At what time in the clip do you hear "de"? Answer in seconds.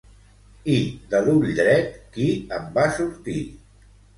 1.11-1.19